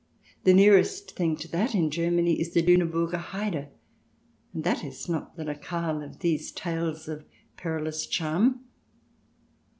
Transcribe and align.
The 0.45 0.53
nearest 0.55 1.11
thing 1.15 1.37
to 1.37 1.47
that 1.51 1.75
in 1.75 1.91
Germany 1.91 2.41
is 2.41 2.55
the 2.55 2.63
Luneburger 2.63 3.17
Heide, 3.19 3.69
and 4.51 4.63
that 4.63 4.83
is 4.83 5.07
not 5.07 5.35
the 5.35 5.43
locale 5.45 6.01
of 6.01 6.21
these 6.21 6.51
tales 6.51 7.07
of 7.07 7.23
perilous 7.55 8.07
charm. 8.07 8.61